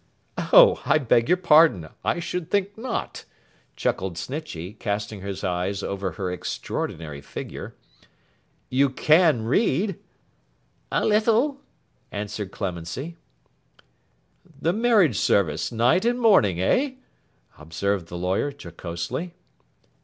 [0.51, 0.81] 'Oh!
[0.83, 1.87] I beg your pardon.
[2.03, 3.25] I should think not,'
[3.75, 7.75] chuckled Snitchey, casting his eyes over her extraordinary figure.
[8.71, 9.99] 'You can read?'
[10.91, 11.61] 'A little,'
[12.11, 13.17] answered Clemency.
[14.59, 16.95] 'The marriage service, night and morning, eh?'
[17.59, 19.35] observed the lawyer, jocosely.